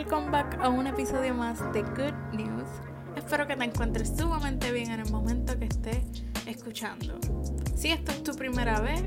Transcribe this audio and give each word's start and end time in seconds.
welcome 0.00 0.30
back 0.30 0.58
a 0.62 0.70
un 0.70 0.86
episodio 0.86 1.34
más 1.34 1.58
de 1.74 1.82
Good 1.82 2.14
News. 2.32 2.70
Espero 3.16 3.46
que 3.46 3.54
te 3.54 3.64
encuentres 3.64 4.10
sumamente 4.16 4.72
bien 4.72 4.90
en 4.92 5.00
el 5.00 5.10
momento 5.10 5.58
que 5.58 5.66
estés 5.66 5.98
escuchando. 6.46 7.18
Si 7.76 7.90
esta 7.90 8.12
es 8.12 8.22
tu 8.22 8.34
primera 8.34 8.80
vez, 8.80 9.02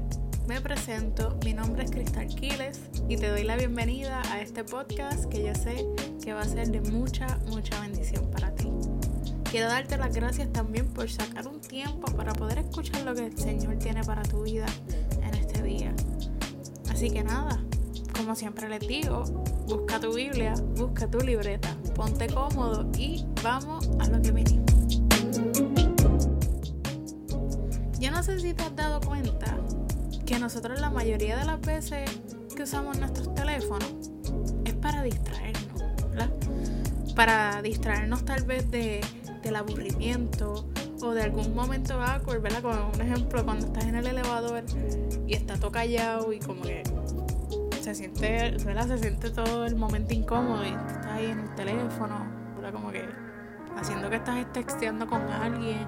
me 0.48 0.62
presento, 0.62 1.36
mi 1.44 1.56
nombre 1.56 1.84
es 1.86 1.90
Cristal 1.90 2.28
Quiles 2.28 2.80
y 3.10 3.18
te 3.18 3.28
doy 3.28 3.44
la 3.44 3.58
bienvenida 3.58 4.22
a 4.32 4.40
este 4.40 4.64
podcast 4.64 5.26
que 5.26 5.44
yo 5.44 5.56
sé 5.56 5.84
que 6.24 6.32
va 6.32 6.42
a 6.42 6.48
ser 6.48 6.70
de 6.70 6.82
mucha, 6.92 7.40
mucha 7.48 7.82
bendición 7.82 8.30
para 8.30 8.54
ti. 8.54 8.70
Quiero 9.50 9.70
darte 9.70 9.98
las 9.98 10.14
gracias 10.14 10.54
también 10.54 10.86
por 10.94 11.10
sacar 11.10 11.48
un 11.48 11.60
tiempo 11.60 12.12
para 12.16 12.34
poder 12.34 12.60
escuchar 12.60 13.02
lo 13.02 13.16
que 13.16 13.26
el 13.26 13.38
Señor 13.40 13.80
tiene 13.80 14.04
para 14.04 14.22
tu 14.22 14.44
vida 14.44 14.68
en 15.24 15.34
este 15.34 15.64
día. 15.64 15.92
Así 16.92 17.10
que 17.10 17.24
nada, 17.24 17.60
como 18.14 18.36
siempre 18.36 18.70
les 18.70 18.88
digo, 18.88 19.24
busca 19.68 20.00
tu 20.00 20.14
Biblia, 20.14 20.54
busca 20.76 21.08
tu 21.08 21.20
libreta, 21.20 21.76
ponte 21.96 22.28
cómodo 22.28 22.90
y 22.98 23.26
vamos 23.44 23.90
a 24.00 24.08
lo 24.08 24.22
que 24.22 24.32
venimos. 24.32 24.72
Yo 28.00 28.12
no 28.12 28.22
sé 28.24 28.40
si 28.40 28.54
te 28.54 28.64
has 28.64 28.76
dado 28.76 29.02
cuenta 29.02 29.58
que 30.26 30.40
nosotros 30.40 30.80
la 30.80 30.90
mayoría 30.90 31.38
de 31.38 31.46
las 31.46 31.60
veces 31.62 32.10
que 32.56 32.64
usamos 32.64 33.00
nuestros 33.00 33.34
teléfonos 33.34 33.94
es 34.66 34.74
para 34.76 35.04
distraernos, 35.04 35.84
¿verdad? 36.10 36.30
Para 37.16 37.62
distraernos 37.62 38.26
tal 38.26 38.44
vez 38.44 38.70
de, 38.72 39.02
del 39.42 39.56
aburrimiento 39.56 40.66
o 41.02 41.12
de 41.12 41.24
algún 41.24 41.54
momento 41.54 42.02
awkward, 42.02 42.42
¿verdad? 42.42 42.62
Como 42.62 42.92
un 42.94 43.02
ejemplo, 43.02 43.44
cuando 43.44 43.66
estás 43.66 43.86
en 43.86 43.96
el 43.96 44.08
elevador 44.08 44.64
y 45.28 45.34
está 45.34 45.56
todo 45.58 45.72
callado 45.72 46.32
y 46.32 46.40
como 46.40 46.62
que 46.62 46.84
se 47.84 47.94
siente, 47.96 48.56
¿verdad? 48.66 48.88
Se 48.88 48.98
siente 48.98 49.30
todo 49.30 49.66
el 49.66 49.76
momento 49.76 50.14
incómodo 50.14 50.64
y 50.64 50.70
estás 50.70 51.06
ahí 51.08 51.26
en 51.26 51.40
el 51.40 51.56
teléfono, 51.56 52.26
¿verdad? 52.56 52.72
Como 52.72 52.92
que 52.92 53.06
haciendo 53.78 54.10
que 54.10 54.16
estás 54.16 54.52
texteando 54.54 55.06
con 55.06 55.22
alguien. 55.30 55.86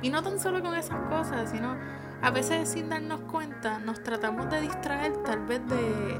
Y 0.00 0.08
no 0.08 0.22
tan 0.22 0.40
solo 0.40 0.62
con 0.62 0.74
esas 0.74 0.98
cosas, 1.10 1.50
sino 1.50 1.76
a 2.22 2.30
veces 2.30 2.70
sin 2.70 2.88
darnos 2.88 3.20
cuenta 3.30 3.78
nos 3.78 4.02
tratamos 4.02 4.50
de 4.50 4.62
distraer 4.62 5.12
tal 5.22 5.44
vez 5.44 5.60
de, 5.68 6.18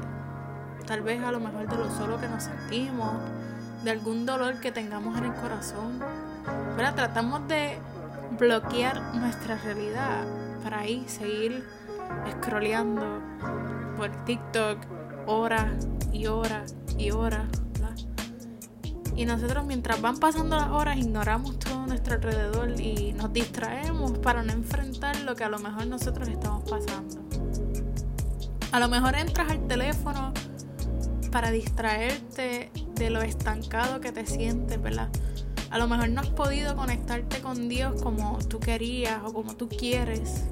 tal 0.85 1.01
vez 1.01 1.21
a 1.23 1.31
lo 1.31 1.39
mejor 1.39 1.67
de 1.67 1.75
lo 1.75 1.89
solo 1.89 2.19
que 2.19 2.27
nos 2.27 2.43
sentimos, 2.43 3.15
de 3.83 3.91
algún 3.91 4.27
dolor 4.27 4.59
que 4.59 4.71
tengamos 4.71 5.17
en 5.17 5.25
el 5.25 5.33
corazón. 5.33 5.99
¿verdad? 6.77 6.93
Tratamos 6.93 7.47
de 7.47 7.79
bloquear 8.37 9.01
nuestra 9.15 9.55
realidad 9.57 10.23
para 10.63 10.81
ahí 10.81 11.03
seguir 11.07 11.65
scrolleando 12.29 13.21
por 13.97 14.11
TikTok 14.25 14.77
horas 15.27 15.87
y 16.11 16.27
horas 16.27 16.75
y 16.97 17.11
horas. 17.11 17.47
Y 19.15 19.25
nosotros 19.25 19.65
mientras 19.65 20.01
van 20.01 20.17
pasando 20.17 20.57
las 20.57 20.69
horas 20.71 20.97
ignoramos 20.97 21.57
todo 21.59 21.87
nuestro 21.87 22.15
alrededor 22.15 22.79
y 22.79 23.13
nos 23.13 23.31
distraemos 23.31 24.17
para 24.19 24.43
no 24.43 24.51
enfrentar 24.51 25.21
lo 25.21 25.35
que 25.35 25.45
a 25.45 25.49
lo 25.49 25.57
mejor 25.59 25.87
nosotros 25.87 26.27
estamos 26.27 26.69
pasando. 26.69 27.21
A 28.73 28.79
lo 28.81 28.89
mejor 28.89 29.15
entras 29.15 29.49
al 29.49 29.65
teléfono 29.67 30.33
para 31.31 31.51
distraerte 31.51 32.71
de 32.95 33.09
lo 33.09 33.21
estancado 33.21 34.01
que 34.01 34.11
te 34.11 34.25
sientes, 34.25 34.81
¿verdad? 34.81 35.09
A 35.69 35.77
lo 35.77 35.87
mejor 35.87 36.09
no 36.09 36.21
has 36.21 36.29
podido 36.29 36.75
conectarte 36.75 37.39
con 37.39 37.69
Dios 37.69 38.01
como 38.01 38.37
tú 38.49 38.59
querías 38.59 39.21
o 39.23 39.33
como 39.33 39.55
tú 39.55 39.69
quieres. 39.69 40.43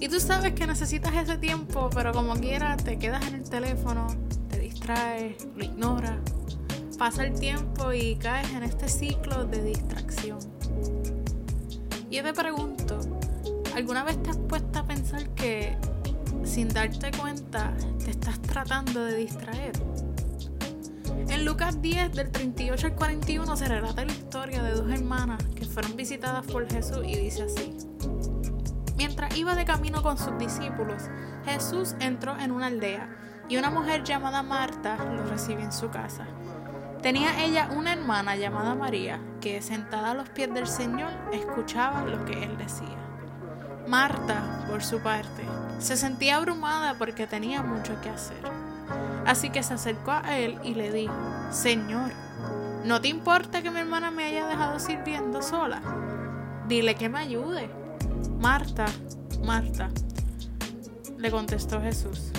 Y 0.00 0.08
tú 0.08 0.18
sabes 0.18 0.54
que 0.54 0.66
necesitas 0.66 1.14
ese 1.14 1.36
tiempo, 1.36 1.90
pero 1.92 2.12
como 2.12 2.34
quieras 2.34 2.82
te 2.82 2.98
quedas 2.98 3.26
en 3.26 3.34
el 3.34 3.48
teléfono, 3.48 4.06
te 4.48 4.58
distraes, 4.58 5.46
lo 5.54 5.62
ignoras. 5.62 6.16
Pasa 6.98 7.24
el 7.26 7.38
tiempo 7.38 7.92
y 7.92 8.16
caes 8.16 8.50
en 8.54 8.62
este 8.62 8.88
ciclo 8.88 9.44
de 9.44 9.62
distracción. 9.62 10.38
Y 12.08 12.16
yo 12.16 12.22
te 12.22 12.32
pregunto, 12.32 12.98
¿alguna 13.74 14.02
vez 14.02 14.22
te 14.22 14.30
has 14.30 14.38
puesto 14.38 14.78
a 14.78 14.86
pensar 14.86 15.28
que 15.34 15.76
sin 16.44 16.68
darte 16.68 17.10
cuenta 17.12 17.74
te 18.02 18.10
estás 18.10 18.40
tratando 18.40 19.04
de 19.04 19.16
distraer? 19.16 19.72
En 21.28 21.44
Lucas 21.44 21.80
10, 21.82 22.14
del 22.14 22.30
38 22.30 22.86
al 22.86 22.94
41, 22.94 23.56
se 23.56 23.68
relata 23.68 24.04
la 24.04 24.12
historia 24.12 24.62
de 24.62 24.72
dos 24.72 24.90
hermanas 24.90 25.44
que 25.54 25.66
fueron 25.66 25.94
visitadas 25.94 26.46
por 26.46 26.66
Jesús 26.72 27.02
y 27.06 27.16
dice 27.16 27.42
así. 27.42 27.76
Mientras 29.00 29.34
iba 29.34 29.54
de 29.54 29.64
camino 29.64 30.02
con 30.02 30.18
sus 30.18 30.36
discípulos, 30.36 31.04
Jesús 31.46 31.96
entró 32.00 32.38
en 32.38 32.52
una 32.52 32.66
aldea 32.66 33.08
y 33.48 33.56
una 33.56 33.70
mujer 33.70 34.04
llamada 34.04 34.42
Marta 34.42 34.98
lo 35.02 35.24
recibió 35.24 35.64
en 35.64 35.72
su 35.72 35.88
casa. 35.88 36.26
Tenía 37.00 37.42
ella 37.42 37.70
una 37.74 37.94
hermana 37.94 38.36
llamada 38.36 38.74
María 38.74 39.18
que 39.40 39.62
sentada 39.62 40.10
a 40.10 40.14
los 40.14 40.28
pies 40.28 40.52
del 40.52 40.66
Señor 40.66 41.08
escuchaba 41.32 42.04
lo 42.04 42.26
que 42.26 42.44
él 42.44 42.58
decía. 42.58 42.98
Marta, 43.88 44.66
por 44.68 44.82
su 44.82 45.00
parte, 45.00 45.44
se 45.78 45.96
sentía 45.96 46.36
abrumada 46.36 46.92
porque 46.98 47.26
tenía 47.26 47.62
mucho 47.62 47.98
que 48.02 48.10
hacer. 48.10 48.42
Así 49.24 49.48
que 49.48 49.62
se 49.62 49.72
acercó 49.72 50.10
a 50.10 50.36
él 50.36 50.58
y 50.62 50.74
le 50.74 50.92
dijo, 50.92 51.14
Señor, 51.52 52.12
¿no 52.84 53.00
te 53.00 53.08
importa 53.08 53.62
que 53.62 53.70
mi 53.70 53.80
hermana 53.80 54.10
me 54.10 54.26
haya 54.26 54.46
dejado 54.46 54.78
sirviendo 54.78 55.40
sola? 55.40 55.80
Dile 56.68 56.96
que 56.96 57.08
me 57.08 57.20
ayude. 57.20 57.79
Marta, 58.38 58.86
Marta, 59.44 59.90
le 61.18 61.30
contestó 61.30 61.80
Jesús, 61.80 62.30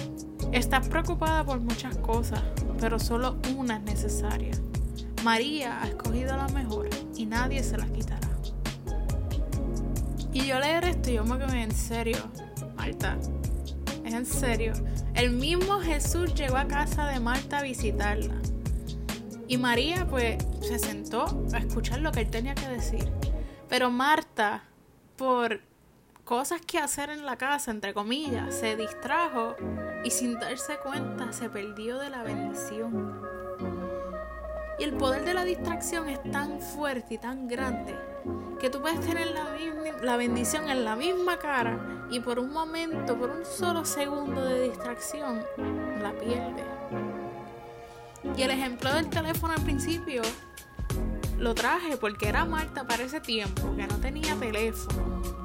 estás 0.52 0.88
preocupada 0.88 1.46
por 1.46 1.60
muchas 1.60 1.98
cosas, 1.98 2.42
pero 2.80 3.00
solo 3.00 3.38
una 3.56 3.78
es 3.78 3.84
necesaria. 3.84 4.54
María 5.24 5.82
ha 5.82 5.88
escogido 5.88 6.36
la 6.36 6.48
mejor 6.50 6.90
y 7.16 7.26
nadie 7.26 7.64
se 7.64 7.78
la 7.78 7.86
quitará. 7.86 8.30
Y 10.34 10.48
yo 10.48 10.60
leer 10.60 10.86
esto 10.86 11.12
y 11.12 11.14
yo 11.14 11.26
me 11.26 11.38
quedé 11.38 11.64
en 11.64 11.72
serio, 11.72 12.18
Marta, 12.76 13.18
es 14.04 14.14
en 14.14 14.26
serio. 14.26 14.74
El 15.14 15.32
mismo 15.32 15.80
Jesús 15.80 16.34
llegó 16.34 16.58
a 16.58 16.68
casa 16.68 17.08
de 17.08 17.20
Marta 17.20 17.60
a 17.60 17.64
visitarla. 17.64 18.36
Y 19.48 19.58
María 19.58 20.08
pues 20.10 20.44
se 20.62 20.80
sentó 20.80 21.26
a 21.54 21.58
escuchar 21.58 22.00
lo 22.00 22.12
que 22.12 22.22
él 22.22 22.30
tenía 22.30 22.56
que 22.56 22.68
decir. 22.68 23.12
Pero 23.68 23.92
Marta, 23.92 24.64
por 25.18 25.62
cosas 26.32 26.62
que 26.62 26.78
hacer 26.78 27.10
en 27.10 27.26
la 27.26 27.36
casa, 27.36 27.72
entre 27.72 27.94
comillas, 27.94 28.56
se 28.56 28.78
distrajo 28.78 29.58
y 30.06 30.12
sin 30.12 30.40
darse 30.40 30.78
cuenta 30.78 31.34
se 31.34 31.50
perdió 31.50 31.98
de 31.98 32.10
la 32.10 32.24
bendición. 32.24 33.22
Y 34.80 34.84
el 34.86 34.94
poder 34.94 35.26
de 35.26 35.34
la 35.34 35.44
distracción 35.44 36.08
es 36.08 36.24
tan 36.32 36.62
fuerte 36.62 37.16
y 37.16 37.18
tan 37.18 37.50
grande 37.50 37.98
que 38.62 38.70
tú 38.70 38.80
puedes 38.80 39.02
tener 39.02 39.28
la, 39.32 39.46
la 40.02 40.16
bendición 40.16 40.70
en 40.70 40.86
la 40.86 40.96
misma 40.96 41.38
cara 41.38 42.08
y 42.10 42.22
por 42.22 42.40
un 42.40 42.54
momento, 42.54 43.20
por 43.20 43.30
un 43.32 43.44
solo 43.46 43.84
segundo 43.84 44.42
de 44.42 44.70
distracción, 44.70 45.44
la 46.02 46.14
pierdes. 46.14 46.66
Y 48.38 48.44
el 48.44 48.52
ejemplo 48.52 48.94
del 48.94 49.10
teléfono 49.10 49.54
al 49.54 49.64
principio 49.64 50.22
lo 51.38 51.54
traje 51.54 51.98
porque 51.98 52.30
era 52.30 52.46
Marta 52.46 52.88
para 52.88 53.04
ese 53.04 53.20
tiempo, 53.20 53.76
que 53.76 53.86
no 53.86 53.98
tenía 53.98 54.34
teléfono. 54.38 55.41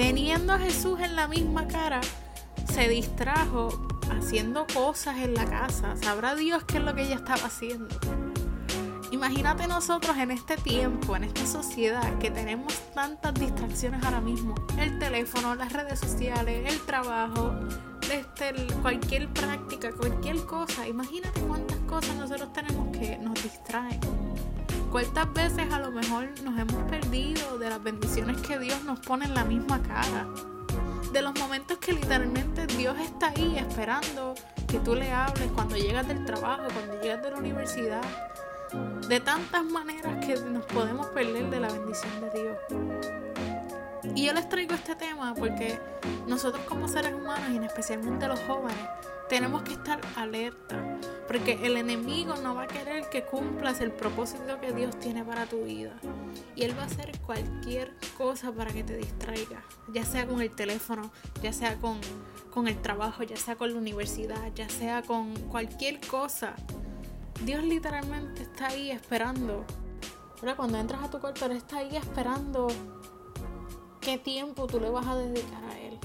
Teniendo 0.00 0.54
a 0.54 0.58
Jesús 0.58 0.98
en 1.00 1.14
la 1.14 1.28
misma 1.28 1.68
cara, 1.68 2.00
se 2.72 2.88
distrajo 2.88 3.68
haciendo 4.10 4.66
cosas 4.72 5.18
en 5.18 5.34
la 5.34 5.44
casa. 5.44 5.94
Sabrá 5.94 6.34
Dios 6.34 6.64
qué 6.64 6.78
es 6.78 6.84
lo 6.84 6.94
que 6.94 7.02
ella 7.02 7.16
estaba 7.16 7.48
haciendo. 7.48 7.94
Imagínate 9.10 9.66
nosotros 9.66 10.16
en 10.16 10.30
este 10.30 10.56
tiempo, 10.56 11.16
en 11.16 11.24
esta 11.24 11.44
sociedad, 11.44 12.16
que 12.16 12.30
tenemos 12.30 12.72
tantas 12.94 13.34
distracciones 13.34 14.02
ahora 14.02 14.22
mismo. 14.22 14.54
El 14.78 14.98
teléfono, 14.98 15.54
las 15.54 15.70
redes 15.70 16.00
sociales, 16.00 16.72
el 16.72 16.80
trabajo, 16.86 17.54
este, 18.10 18.54
cualquier 18.80 19.28
práctica, 19.28 19.92
cualquier 19.92 20.46
cosa. 20.46 20.88
Imagínate 20.88 21.42
cuántas 21.42 21.76
cosas 21.80 22.16
nosotros 22.16 22.50
tenemos 22.54 22.96
que 22.96 23.18
nos 23.18 23.34
distraen. 23.42 24.00
¿Cuántas 24.90 25.32
veces 25.32 25.72
a 25.72 25.78
lo 25.78 25.92
mejor 25.92 26.28
nos 26.42 26.58
hemos 26.58 26.90
perdido 26.90 27.58
de 27.58 27.70
las 27.70 27.80
bendiciones 27.80 28.42
que 28.42 28.58
Dios 28.58 28.82
nos 28.82 28.98
pone 28.98 29.24
en 29.24 29.34
la 29.34 29.44
misma 29.44 29.80
cara? 29.82 30.26
De 31.12 31.22
los 31.22 31.38
momentos 31.38 31.78
que 31.78 31.92
literalmente 31.92 32.66
Dios 32.66 32.98
está 32.98 33.28
ahí 33.28 33.56
esperando 33.56 34.34
que 34.66 34.80
tú 34.80 34.96
le 34.96 35.12
hables 35.12 35.48
cuando 35.52 35.76
llegas 35.76 36.08
del 36.08 36.24
trabajo, 36.24 36.64
cuando 36.74 37.00
llegas 37.00 37.22
de 37.22 37.30
la 37.30 37.36
universidad. 37.36 38.02
De 39.08 39.20
tantas 39.20 39.64
maneras 39.64 40.26
que 40.26 40.34
nos 40.40 40.64
podemos 40.64 41.06
perder 41.08 41.48
de 41.50 41.60
la 41.60 41.68
bendición 41.68 42.12
de 42.20 42.42
Dios. 42.42 43.29
Y 44.14 44.26
yo 44.26 44.32
les 44.32 44.48
traigo 44.48 44.74
este 44.74 44.94
tema 44.96 45.34
porque 45.34 45.78
nosotros 46.26 46.64
como 46.64 46.88
seres 46.88 47.14
humanos 47.14 47.50
y 47.50 47.64
especialmente 47.64 48.26
los 48.26 48.40
jóvenes 48.40 48.76
tenemos 49.28 49.62
que 49.62 49.74
estar 49.74 50.00
alerta 50.16 50.98
porque 51.28 51.60
el 51.62 51.76
enemigo 51.76 52.34
no 52.36 52.56
va 52.56 52.64
a 52.64 52.66
querer 52.66 53.08
que 53.08 53.22
cumplas 53.24 53.80
el 53.80 53.92
propósito 53.92 54.60
que 54.60 54.72
Dios 54.72 54.98
tiene 54.98 55.24
para 55.24 55.46
tu 55.46 55.62
vida. 55.62 55.92
Y 56.56 56.64
Él 56.64 56.76
va 56.76 56.82
a 56.82 56.86
hacer 56.86 57.12
cualquier 57.24 57.94
cosa 58.18 58.50
para 58.50 58.72
que 58.72 58.82
te 58.82 58.96
distraiga, 58.96 59.62
ya 59.92 60.04
sea 60.04 60.26
con 60.26 60.40
el 60.42 60.50
teléfono, 60.50 61.12
ya 61.40 61.52
sea 61.52 61.76
con, 61.76 62.00
con 62.52 62.66
el 62.66 62.82
trabajo, 62.82 63.22
ya 63.22 63.36
sea 63.36 63.54
con 63.54 63.72
la 63.72 63.78
universidad, 63.78 64.52
ya 64.56 64.68
sea 64.68 65.02
con 65.02 65.34
cualquier 65.48 66.00
cosa 66.00 66.56
Dios 67.44 67.64
literalmente 67.64 68.42
está 68.42 68.68
ahí 68.68 68.90
esperando. 68.90 69.64
Ahora 70.40 70.56
cuando 70.56 70.78
entras 70.78 71.02
a 71.02 71.10
tu 71.10 71.20
cuarto, 71.20 71.46
Él 71.46 71.52
está 71.52 71.78
ahí 71.78 71.96
esperando 71.96 72.68
qué 74.00 74.18
tiempo 74.18 74.66
tú 74.66 74.80
le 74.80 74.90
vas 74.90 75.06
a 75.06 75.16
dedicar 75.16 75.64
a 75.64 75.78
Él. 75.78 75.98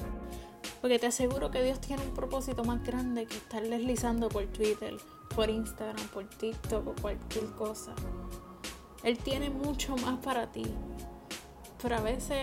Porque 0.81 0.99
te 0.99 1.07
aseguro 1.07 1.49
que 1.49 1.63
Dios 1.63 1.79
tiene 1.79 2.03
un 2.03 2.13
propósito 2.13 2.63
más 2.63 2.83
grande 2.83 3.25
que 3.25 3.37
estar 3.37 3.63
deslizando 3.63 4.29
por 4.29 4.45
Twitter, 4.47 4.95
por 5.35 5.49
Instagram, 5.49 6.07
por 6.09 6.25
TikTok 6.25 6.87
o 6.87 6.95
cualquier 7.01 7.45
cosa. 7.51 7.93
Él 9.03 9.17
tiene 9.17 9.49
mucho 9.49 9.95
más 9.97 10.19
para 10.19 10.51
ti. 10.51 10.65
Pero 11.81 11.95
a 11.97 12.01
veces 12.01 12.37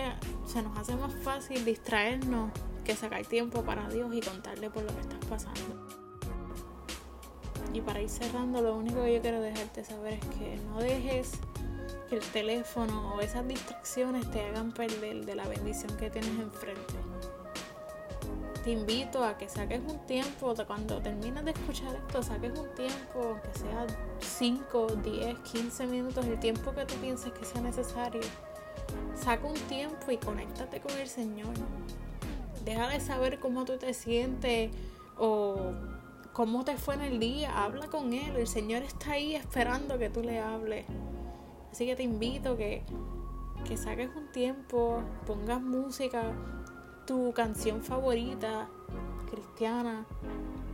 se 0.45 0.61
nos 0.61 0.77
hace 0.77 0.95
más 0.95 1.13
fácil 1.23 1.63
distraernos 1.65 2.51
que 2.83 2.95
sacar 2.95 3.25
tiempo 3.25 3.63
para 3.63 3.89
Dios 3.89 4.13
y 4.13 4.21
contarle 4.21 4.69
por 4.69 4.83
lo 4.83 4.93
que 4.93 5.01
estás 5.01 5.25
pasando. 5.29 5.87
Y 7.73 7.81
para 7.81 8.01
ir 8.01 8.09
cerrando, 8.09 8.61
lo 8.61 8.75
único 8.75 9.03
que 9.03 9.15
yo 9.15 9.21
quiero 9.21 9.41
dejarte 9.41 9.83
saber 9.83 10.13
es 10.13 10.25
que 10.37 10.57
no 10.67 10.79
dejes 10.79 11.31
el 12.13 12.21
teléfono 12.21 13.15
o 13.15 13.21
esas 13.21 13.47
distracciones 13.47 14.29
te 14.31 14.41
hagan 14.41 14.71
perder 14.71 15.25
de 15.25 15.35
la 15.35 15.47
bendición 15.47 15.95
que 15.97 16.09
tienes 16.09 16.31
enfrente. 16.39 16.93
Te 18.63 18.71
invito 18.71 19.23
a 19.23 19.37
que 19.37 19.49
saques 19.49 19.81
un 19.81 20.05
tiempo, 20.05 20.53
cuando 20.65 21.01
termines 21.01 21.43
de 21.43 21.51
escuchar 21.51 21.95
esto, 21.95 22.23
saques 22.23 22.57
un 22.57 22.73
tiempo, 22.75 23.37
que 23.43 23.59
sea 23.59 23.85
5, 24.19 24.87
10, 25.03 25.39
15 25.39 25.87
minutos, 25.87 26.25
el 26.25 26.39
tiempo 26.39 26.73
que 26.73 26.85
tú 26.85 26.93
pienses 26.95 27.33
que 27.33 27.43
sea 27.43 27.61
necesario. 27.61 28.21
Saca 29.15 29.45
un 29.45 29.59
tiempo 29.67 30.11
y 30.11 30.17
conéctate 30.17 30.79
con 30.79 30.97
el 30.97 31.07
Señor. 31.09 31.53
Déjale 32.63 33.01
saber 33.01 33.39
cómo 33.39 33.65
tú 33.65 33.77
te 33.77 33.93
sientes 33.93 34.71
o 35.17 35.73
cómo 36.31 36.63
te 36.63 36.77
fue 36.77 36.95
en 36.95 37.01
el 37.01 37.19
día. 37.19 37.63
Habla 37.63 37.87
con 37.87 38.13
Él. 38.13 38.37
El 38.37 38.47
Señor 38.47 38.83
está 38.83 39.11
ahí 39.11 39.35
esperando 39.35 39.97
que 39.97 40.09
tú 40.09 40.21
le 40.21 40.39
hables. 40.39 40.85
Así 41.73 41.87
que 41.87 41.95
te 41.95 42.03
invito 42.03 42.55
que, 42.55 42.83
que 43.67 43.77
saques 43.77 44.11
un 44.15 44.31
tiempo, 44.31 45.01
pongas 45.25 45.59
música, 45.59 46.21
tu 47.07 47.33
canción 47.33 47.81
favorita 47.81 48.67
cristiana 49.31 50.05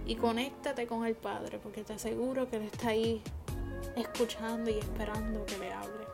y 0.06 0.18
conéctate 0.18 0.88
con 0.88 1.06
el 1.06 1.16
Padre 1.16 1.58
porque 1.64 1.86
te 1.86 1.94
aseguro 1.94 2.50
que 2.50 2.58
Él 2.58 2.64
está 2.64 2.90
ahí 2.90 3.22
escuchando 3.96 4.70
y 4.70 4.80
esperando 4.80 5.46
que 5.46 5.58
le 5.58 5.72
hable. 5.72 6.06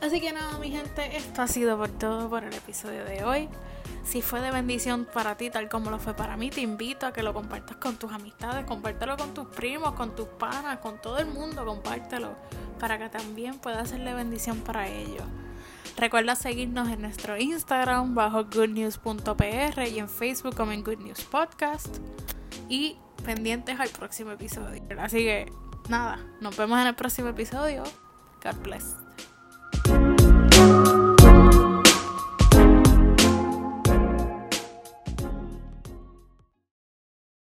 Así 0.00 0.22
que 0.22 0.32
nada, 0.32 0.56
mi 0.56 0.70
gente, 0.70 1.18
esto 1.18 1.42
ha 1.42 1.48
sido 1.48 1.76
por 1.76 1.90
todo 1.90 2.30
por 2.30 2.44
el 2.44 2.54
episodio 2.54 3.04
de 3.04 3.24
hoy. 3.24 3.50
Si 4.04 4.22
fue 4.22 4.40
de 4.40 4.50
bendición 4.50 5.06
para 5.12 5.36
ti, 5.36 5.50
tal 5.50 5.68
como 5.68 5.90
lo 5.90 5.98
fue 5.98 6.14
para 6.14 6.36
mí, 6.36 6.50
te 6.50 6.60
invito 6.60 7.06
a 7.06 7.12
que 7.12 7.22
lo 7.22 7.34
compartas 7.34 7.76
con 7.76 7.96
tus 7.96 8.12
amistades, 8.12 8.64
compártelo 8.64 9.16
con 9.16 9.34
tus 9.34 9.46
primos, 9.48 9.92
con 9.92 10.14
tus 10.14 10.28
panas, 10.28 10.78
con 10.78 11.00
todo 11.00 11.18
el 11.18 11.26
mundo, 11.26 11.64
compártelo 11.64 12.36
para 12.78 12.98
que 12.98 13.08
también 13.08 13.58
pueda 13.58 13.82
de 13.82 14.14
bendición 14.14 14.60
para 14.60 14.88
ellos. 14.88 15.24
Recuerda 15.96 16.34
seguirnos 16.36 16.88
en 16.88 17.00
nuestro 17.00 17.38
Instagram 17.38 18.14
bajo 18.14 18.44
goodnews.pr 18.44 19.88
y 19.88 19.98
en 19.98 20.08
Facebook 20.08 20.54
como 20.54 20.72
en 20.72 20.84
Good 20.84 20.98
News 20.98 21.24
Podcast. 21.24 21.98
Y 22.68 22.96
pendientes 23.24 23.80
al 23.80 23.88
próximo 23.88 24.32
episodio. 24.32 24.82
Así 24.98 25.18
que 25.18 25.50
nada, 25.88 26.18
nos 26.40 26.56
vemos 26.56 26.80
en 26.80 26.88
el 26.88 26.94
próximo 26.94 27.28
episodio. 27.28 27.82
God 28.42 28.56
bless. 28.62 29.05